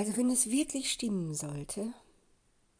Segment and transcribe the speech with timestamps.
[0.00, 1.92] Also wenn es wirklich stimmen sollte,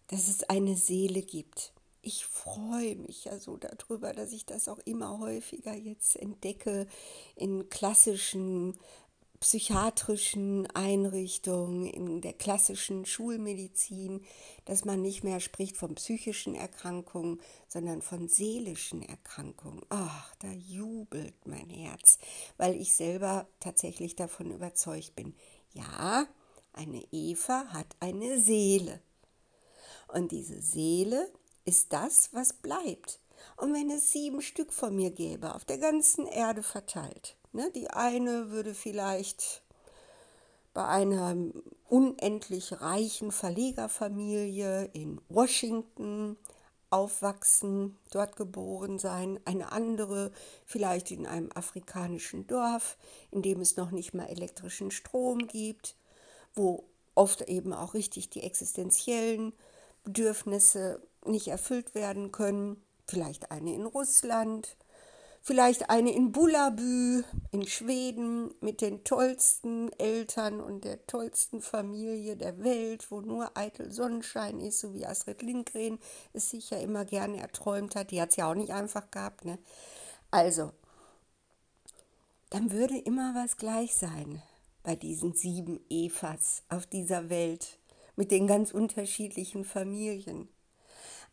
[0.06, 4.78] dass es eine Seele gibt, ich freue mich ja so darüber, dass ich das auch
[4.86, 6.86] immer häufiger jetzt entdecke
[7.36, 8.72] in klassischen
[9.38, 14.24] psychiatrischen Einrichtungen, in der klassischen Schulmedizin,
[14.64, 19.82] dass man nicht mehr spricht von psychischen Erkrankungen, sondern von seelischen Erkrankungen.
[19.90, 22.18] Ach, da jubelt mein Herz,
[22.56, 25.34] weil ich selber tatsächlich davon überzeugt bin.
[25.74, 26.26] Ja,
[26.72, 29.00] eine Eva hat eine Seele.
[30.08, 31.30] Und diese Seele
[31.64, 33.20] ist das, was bleibt.
[33.56, 37.90] Und wenn es sieben Stück von mir gäbe, auf der ganzen Erde verteilt, ne, die
[37.90, 39.62] eine würde vielleicht
[40.72, 41.36] bei einer
[41.88, 46.36] unendlich reichen Verlegerfamilie in Washington
[46.90, 50.32] aufwachsen, dort geboren sein, eine andere
[50.66, 52.96] vielleicht in einem afrikanischen Dorf,
[53.30, 55.94] in dem es noch nicht mal elektrischen Strom gibt,
[56.54, 59.52] wo oft eben auch richtig die existenziellen
[60.04, 62.82] Bedürfnisse nicht erfüllt werden können.
[63.06, 64.76] Vielleicht eine in Russland,
[65.42, 72.62] vielleicht eine in Bullabü in Schweden mit den tollsten Eltern und der tollsten Familie der
[72.62, 75.98] Welt, wo nur eitel Sonnenschein ist, so wie Astrid Lindgren
[76.32, 78.12] es sich ja immer gerne erträumt hat.
[78.12, 79.44] Die hat es ja auch nicht einfach gehabt.
[79.44, 79.58] Ne?
[80.30, 80.72] Also,
[82.50, 84.42] dann würde immer was gleich sein
[84.82, 87.78] bei diesen sieben Evas auf dieser Welt
[88.16, 90.48] mit den ganz unterschiedlichen Familien.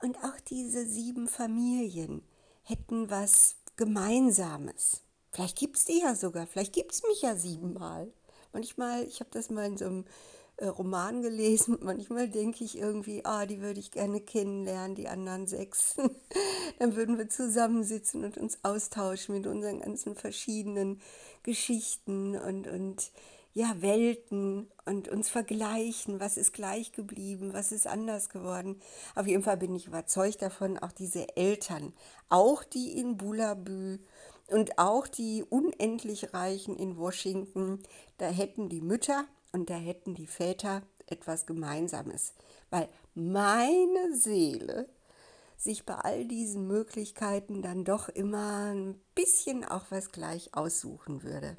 [0.02, 2.22] Und auch diese sieben Familien
[2.64, 5.02] hätten was Gemeinsames.
[5.31, 8.12] Vielleicht gibt es die ja sogar, vielleicht gibt es mich ja siebenmal.
[8.54, 10.06] Manchmal, ich habe das mal in so einem
[10.58, 15.48] äh, Roman gelesen, manchmal denke ich irgendwie, ah, die würde ich gerne kennenlernen, die anderen
[15.48, 15.95] sechs.
[16.80, 21.02] Dann würden wir zusammensitzen und uns austauschen mit unseren ganzen verschiedenen
[21.44, 23.11] Geschichten und, und
[23.58, 28.80] ja, Welten und uns vergleichen, was ist gleich geblieben, was ist anders geworden.
[29.16, 31.92] Auf jeden Fall bin ich überzeugt davon, auch diese Eltern,
[32.30, 33.98] auch die in Bulabü
[34.52, 37.82] und auch die unendlich Reichen in Washington,
[38.20, 42.36] da hätten die Mütter und da hätten die Väter etwas Gemeinsames,
[42.70, 44.88] weil meine Seele
[45.58, 51.58] sich bei all diesen Möglichkeiten dann doch immer ein bisschen auch was gleich aussuchen würde.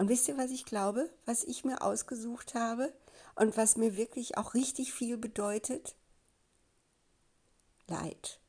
[0.00, 2.90] Und wisst ihr, was ich glaube, was ich mir ausgesucht habe
[3.34, 5.94] und was mir wirklich auch richtig viel bedeutet?
[7.86, 8.40] Leid.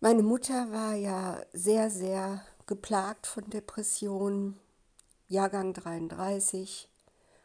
[0.00, 4.58] Meine Mutter war ja sehr, sehr geplagt von Depressionen,
[5.28, 6.88] Jahrgang 33,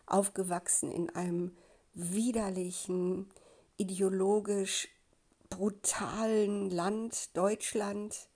[0.05, 1.53] aufgewachsen in einem
[1.93, 3.29] widerlichen,
[3.75, 4.87] ideologisch
[5.49, 8.29] brutalen Land, Deutschland,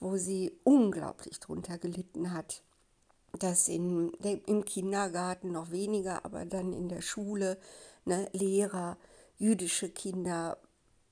[0.00, 2.62] wo sie unglaublich drunter gelitten hat.
[3.38, 4.10] Dass in,
[4.46, 7.58] im Kindergarten noch weniger, aber dann in der Schule
[8.04, 8.96] ne, Lehrer
[9.38, 10.58] jüdische Kinder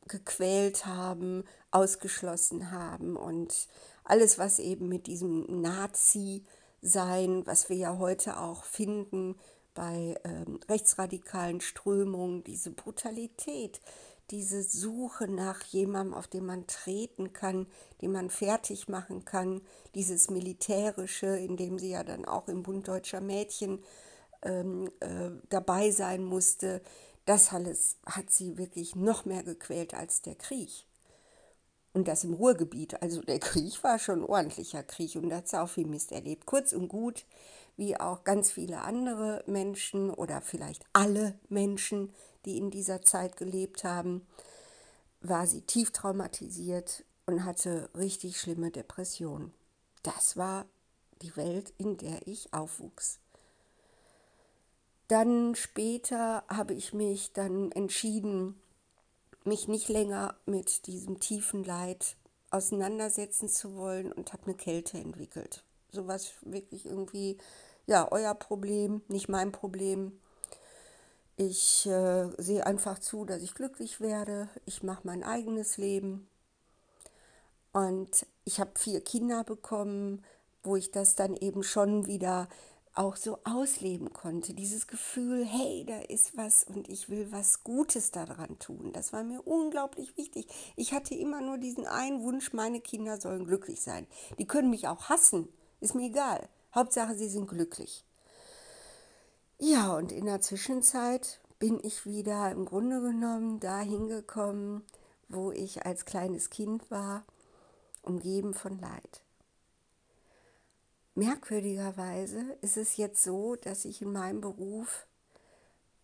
[0.09, 3.69] gequält haben, ausgeschlossen haben und
[4.05, 9.37] alles, was eben mit diesem Nazi-Sein, was wir ja heute auch finden
[9.75, 13.81] bei ähm, rechtsradikalen Strömungen, diese Brutalität,
[14.31, 17.67] diese Suche nach jemandem, auf den man treten kann,
[18.03, 19.63] den man fertig machen kann,
[19.95, 23.83] dieses Militärische, in dem sie ja dann auch im Bund deutscher Mädchen
[24.43, 26.83] ähm, äh, dabei sein musste,
[27.25, 30.85] das alles hat sie wirklich noch mehr gequält als der Krieg.
[31.93, 33.03] Und das im Ruhrgebiet.
[33.03, 36.47] Also der Krieg war schon ordentlicher Krieg und da hat sie auch viel Mist erlebt.
[36.47, 37.25] Kurz und gut,
[37.77, 42.13] wie auch ganz viele andere Menschen oder vielleicht alle Menschen,
[42.45, 44.27] die in dieser Zeit gelebt haben,
[45.21, 49.53] war sie tief traumatisiert und hatte richtig schlimme Depressionen.
[50.03, 50.67] Das war
[51.23, 53.19] die Welt, in der ich aufwuchs.
[55.09, 58.61] Dann später habe ich mich dann entschieden,
[59.45, 62.17] mich nicht länger mit diesem tiefen Leid
[62.51, 65.65] auseinandersetzen zu wollen und habe eine Kälte entwickelt.
[65.91, 67.39] Sowas wirklich irgendwie,
[67.87, 70.21] ja, euer Problem, nicht mein Problem.
[71.41, 74.49] Ich äh, sehe einfach zu, dass ich glücklich werde.
[74.67, 76.29] Ich mache mein eigenes Leben.
[77.73, 80.25] Und ich habe vier Kinder bekommen,
[80.65, 82.49] wo ich das dann eben schon wieder
[82.93, 84.53] auch so ausleben konnte.
[84.53, 88.91] Dieses Gefühl, hey, da ist was und ich will was Gutes daran tun.
[88.93, 90.49] Das war mir unglaublich wichtig.
[90.75, 94.09] Ich hatte immer nur diesen einen Wunsch, meine Kinder sollen glücklich sein.
[94.41, 95.49] Die können mich auch hassen,
[95.79, 96.49] ist mir egal.
[96.75, 98.05] Hauptsache, sie sind glücklich.
[99.61, 104.85] Ja, und in der Zwischenzeit bin ich wieder im Grunde genommen dahin gekommen,
[105.29, 107.25] wo ich als kleines Kind war,
[108.03, 109.23] umgeben von Leid.
[111.17, 115.07] merkwürdigerweise ist es jetzt so, dass ich in meinem Beruf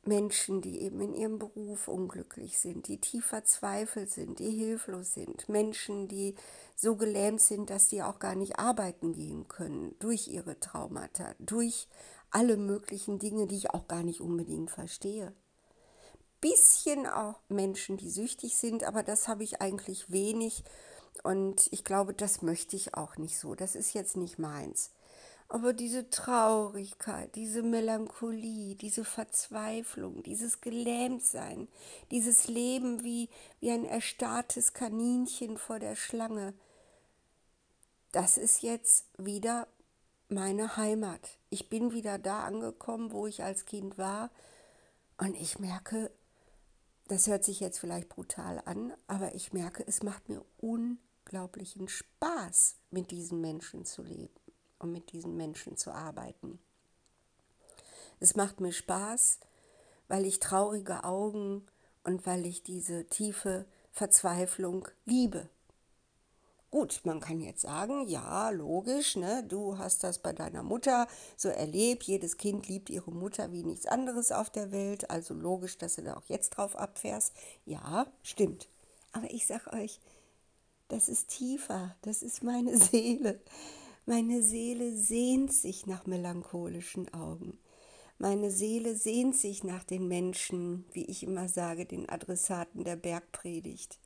[0.02, 5.48] Menschen, die eben in ihrem Beruf unglücklich sind, die tief verzweifelt sind, die hilflos sind,
[5.48, 6.34] Menschen, die
[6.74, 11.86] so gelähmt sind, dass sie auch gar nicht arbeiten gehen können durch ihre Traumata, durch
[12.34, 15.32] alle möglichen Dinge, die ich auch gar nicht unbedingt verstehe.
[16.40, 20.64] Bisschen auch Menschen, die süchtig sind, aber das habe ich eigentlich wenig
[21.22, 23.54] und ich glaube, das möchte ich auch nicht so.
[23.54, 24.90] Das ist jetzt nicht meins.
[25.48, 31.68] Aber diese Traurigkeit, diese Melancholie, diese Verzweiflung, dieses Gelähmtsein,
[32.10, 33.28] dieses Leben wie,
[33.60, 36.54] wie ein erstarrtes Kaninchen vor der Schlange,
[38.10, 39.68] das ist jetzt wieder
[40.28, 41.38] meine Heimat.
[41.50, 44.30] Ich bin wieder da angekommen, wo ich als Kind war.
[45.18, 46.10] Und ich merke,
[47.08, 52.76] das hört sich jetzt vielleicht brutal an, aber ich merke, es macht mir unglaublichen Spaß,
[52.90, 54.34] mit diesen Menschen zu leben
[54.78, 56.58] und mit diesen Menschen zu arbeiten.
[58.20, 59.38] Es macht mir Spaß,
[60.08, 61.66] weil ich traurige Augen
[62.04, 65.48] und weil ich diese tiefe Verzweiflung liebe.
[66.74, 71.06] Gut, man kann jetzt sagen, ja, logisch, ne, du hast das bei deiner Mutter
[71.36, 75.78] so erlebt, jedes Kind liebt ihre Mutter wie nichts anderes auf der Welt, also logisch,
[75.78, 77.32] dass du da auch jetzt drauf abfährst.
[77.64, 78.66] Ja, stimmt.
[79.12, 80.00] Aber ich sag euch,
[80.88, 83.40] das ist tiefer, das ist meine Seele.
[84.04, 87.56] Meine Seele sehnt sich nach melancholischen Augen.
[88.18, 94.00] Meine Seele sehnt sich nach den Menschen, wie ich immer sage, den Adressaten der Bergpredigt.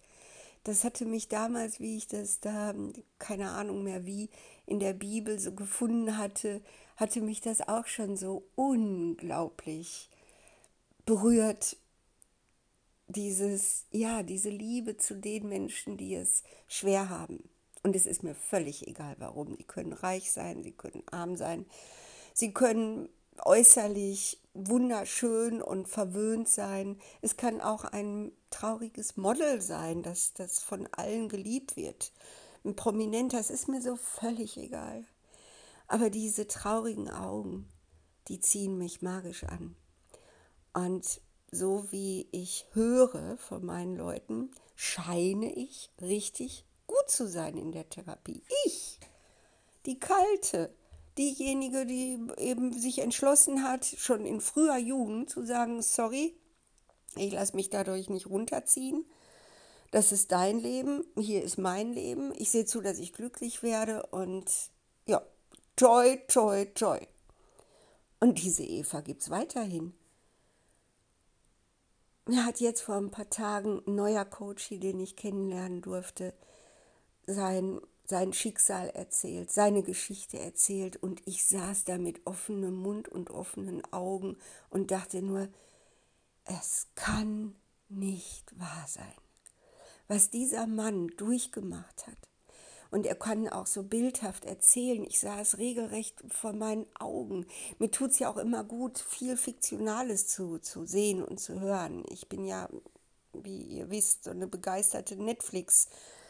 [0.65, 2.75] Das hatte mich damals, wie ich das da,
[3.19, 4.29] keine Ahnung mehr wie,
[4.67, 6.61] in der Bibel so gefunden hatte,
[6.97, 10.11] hatte mich das auch schon so unglaublich
[11.07, 11.77] berührt.
[13.07, 17.49] Dieses, ja, diese Liebe zu den Menschen, die es schwer haben.
[17.83, 19.57] Und es ist mir völlig egal, warum.
[19.57, 21.65] Die können reich sein, sie können arm sein,
[22.35, 23.09] sie können
[23.47, 26.99] äußerlich wunderschön und verwöhnt sein.
[27.23, 32.13] Es kann auch ein trauriges Model sein, das, das von allen geliebt wird.
[32.65, 35.05] Ein Prominenter, es ist mir so völlig egal.
[35.87, 37.69] Aber diese traurigen Augen,
[38.29, 39.75] die ziehen mich magisch an.
[40.75, 41.21] Und
[41.51, 47.89] so wie ich höre von meinen Leuten, scheine ich richtig gut zu sein in der
[47.89, 48.43] Therapie.
[48.67, 49.01] Ich,
[49.87, 50.75] die Kalte,
[51.19, 56.35] diejenige, die eben sich entschlossen hat, schon in früher Jugend zu sagen, sorry,
[57.17, 59.05] ich lasse mich dadurch nicht runterziehen.
[59.91, 62.33] Das ist dein Leben, hier ist mein Leben.
[62.37, 64.51] Ich sehe zu, dass ich glücklich werde und
[65.07, 65.23] ja,
[65.77, 66.99] toi, toi, toi.
[68.21, 69.95] Und diese Eva gibt es weiterhin.
[72.27, 76.35] Mir hat jetzt vor ein paar Tagen ein neuer Coach, den ich kennenlernen durfte,
[77.27, 83.31] sein, sein Schicksal erzählt, seine Geschichte erzählt und ich saß da mit offenem Mund und
[83.31, 84.39] offenen Augen
[84.71, 85.49] und dachte nur,
[86.45, 87.55] es kann
[87.91, 89.13] nicht wahr sein,
[90.09, 92.17] was dieser Mann durchgemacht hat.
[92.91, 95.05] Und er kann auch so bildhaft erzählen.
[95.05, 97.47] Ich sah es regelrecht vor meinen Augen.
[97.79, 102.07] Mir tut es ja auch immer gut, viel Fiktionales zu, zu sehen und zu hören.
[102.09, 102.71] Ich bin ja,
[103.35, 106.28] wie ihr wisst, so eine begeisterte Netflix- äh,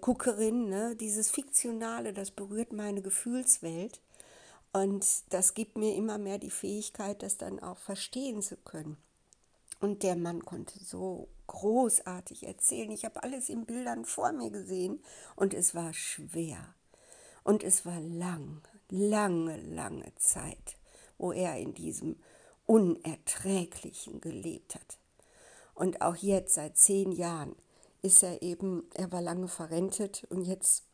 [0.00, 0.96] Guckerin, ne?
[0.96, 4.00] dieses Fiktionale, das berührt meine Gefühlswelt
[4.72, 8.96] und das gibt mir immer mehr die Fähigkeit, das dann auch verstehen zu können.
[9.80, 12.90] Und der Mann konnte so großartig erzählen.
[12.90, 15.00] Ich habe alles in Bildern vor mir gesehen
[15.36, 16.74] und es war schwer.
[17.44, 20.76] Und es war lang, lange, lange Zeit,
[21.16, 22.16] wo er in diesem
[22.66, 24.98] Unerträglichen gelebt hat.
[25.74, 27.54] Und auch jetzt seit zehn Jahren
[28.02, 30.84] ist er eben, er war lange verrentet und jetzt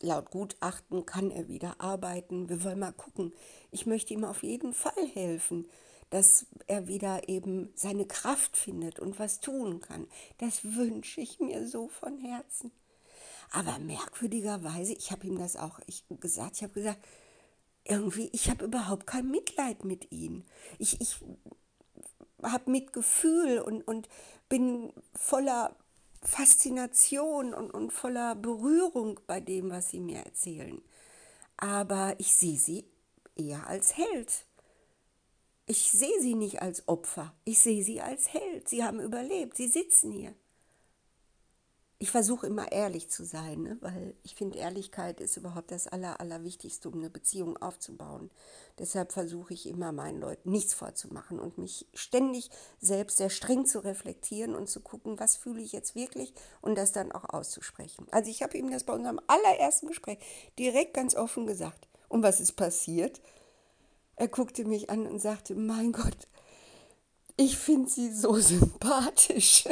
[0.00, 2.48] laut Gutachten kann er wieder arbeiten.
[2.48, 3.32] Wir wollen mal gucken.
[3.70, 5.68] Ich möchte ihm auf jeden Fall helfen,
[6.08, 10.08] dass er wieder eben seine Kraft findet und was tun kann.
[10.38, 12.72] Das wünsche ich mir so von Herzen.
[13.52, 17.04] Aber merkwürdigerweise, ich habe ihm das auch ich, gesagt, ich habe gesagt,
[17.84, 20.44] irgendwie, ich habe überhaupt kein Mitleid mit ihm.
[20.78, 21.16] Ich, ich
[22.42, 24.08] habe Mitgefühl und, und
[24.48, 25.76] bin voller
[26.22, 30.82] Faszination und, und voller Berührung bei dem, was sie mir erzählen.
[31.56, 32.84] Aber ich sehe sie
[33.36, 34.44] eher als Held.
[35.66, 38.68] Ich sehe sie nicht als Opfer, ich sehe sie als Held.
[38.68, 40.34] Sie haben überlebt, sie sitzen hier
[42.02, 43.76] ich versuche immer ehrlich zu sein, ne?
[43.82, 48.30] weil ich finde, Ehrlichkeit ist überhaupt das Aller, Allerwichtigste, um eine Beziehung aufzubauen.
[48.78, 52.48] Deshalb versuche ich immer meinen Leuten nichts vorzumachen und mich ständig
[52.80, 56.92] selbst sehr streng zu reflektieren und zu gucken, was fühle ich jetzt wirklich und das
[56.92, 58.06] dann auch auszusprechen.
[58.12, 60.20] Also ich habe ihm das bei unserem allerersten Gespräch
[60.58, 61.86] direkt ganz offen gesagt.
[62.08, 63.20] Und was ist passiert?
[64.16, 66.28] Er guckte mich an und sagte, mein Gott,
[67.36, 69.64] ich finde sie so sympathisch.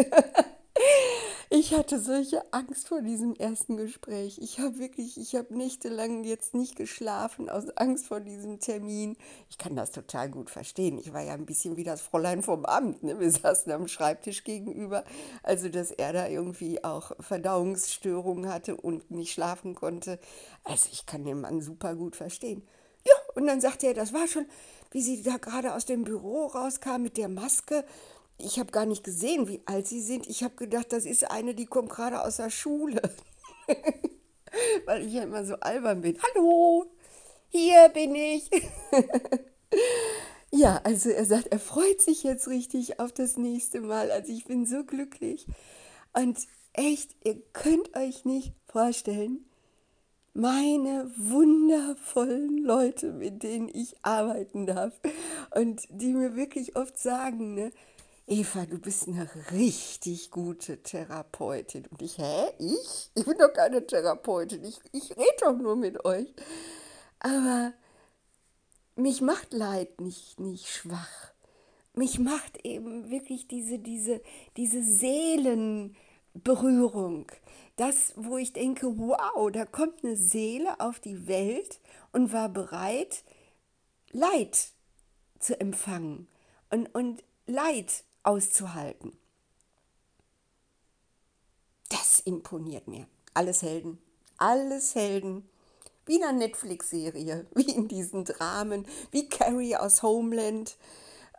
[1.50, 4.38] Ich hatte solche Angst vor diesem ersten Gespräch.
[4.43, 9.17] Ich habe wirklich, ich habe nächtelang jetzt nicht geschlafen aus Angst vor diesem Termin.
[9.49, 10.99] Ich kann das total gut verstehen.
[10.99, 13.02] Ich war ja ein bisschen wie das Fräulein vom Amt.
[13.02, 13.19] Ne?
[13.19, 15.05] Wir saßen am Schreibtisch gegenüber.
[15.43, 20.19] Also, dass er da irgendwie auch Verdauungsstörungen hatte und nicht schlafen konnte.
[20.64, 22.61] Also, ich kann den Mann super gut verstehen.
[23.07, 24.45] Ja, und dann sagte er, das war schon,
[24.90, 27.87] wie sie da gerade aus dem Büro rauskam mit der Maske
[28.38, 30.28] ich habe gar nicht gesehen, wie alt sie sind.
[30.28, 33.02] Ich habe gedacht, das ist eine, die kommt gerade aus der Schule.
[34.87, 36.18] Weil ich ja immer so albern bin.
[36.23, 36.87] Hallo,
[37.49, 38.49] hier bin ich.
[40.50, 44.11] ja, also er sagt, er freut sich jetzt richtig auf das nächste Mal.
[44.11, 45.47] Also ich bin so glücklich.
[46.12, 46.38] Und
[46.73, 49.45] echt, ihr könnt euch nicht vorstellen,
[50.33, 54.92] meine wundervollen Leute, mit denen ich arbeiten darf
[55.57, 57.73] und die mir wirklich oft sagen, ne,
[58.30, 61.87] Eva, du bist eine richtig gute Therapeutin.
[61.87, 63.11] Und ich, hä, ich?
[63.14, 64.62] Ich bin doch keine Therapeutin.
[64.64, 66.26] Ich, ich rede doch nur mit euch.
[67.20, 67.73] Aber
[68.97, 71.32] mich macht Leid nicht, nicht schwach.
[71.94, 74.20] Mich macht eben wirklich diese, diese,
[74.58, 77.32] diese Seelenberührung.
[77.76, 81.80] Das, wo ich denke, wow, da kommt eine Seele auf die Welt
[82.12, 83.25] und war bereit,
[84.11, 84.68] Leid
[85.38, 86.28] zu empfangen.
[86.68, 89.16] Und, und Leid auszuhalten.
[91.88, 93.06] Das imponiert mir.
[93.32, 93.99] Alles Helden.
[94.37, 95.49] Alles Helden.
[96.04, 100.76] Wie in einer Netflix-Serie, wie in diesen Dramen, wie Carrie aus Homeland.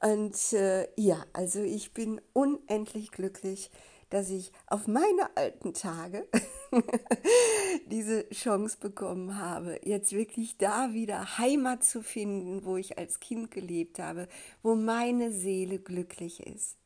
[0.02, 3.70] Und äh, ja, also ich bin unendlich glücklich,
[4.10, 6.28] dass ich auf meine alten Tage
[7.88, 13.52] diese Chance bekommen habe, jetzt wirklich da wieder Heimat zu finden, wo ich als Kind
[13.52, 14.28] gelebt habe,
[14.64, 16.79] wo meine Seele glücklich ist,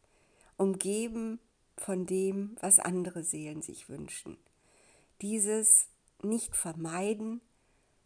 [0.63, 1.39] umgeben
[1.77, 4.37] von dem, was andere Seelen sich wünschen.
[5.21, 5.87] Dieses
[6.21, 7.41] nicht vermeiden,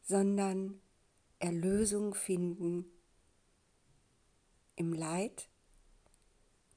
[0.02, 0.82] sondern
[1.40, 2.86] Erlösung finden
[4.76, 5.50] im Leid,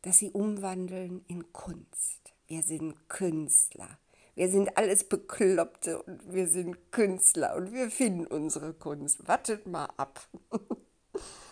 [0.03, 2.35] das sie umwandeln in Kunst.
[2.47, 3.99] Wir sind Künstler.
[4.35, 9.27] Wir sind alles Bekloppte und wir sind Künstler und wir finden unsere Kunst.
[9.27, 10.29] Wartet mal ab.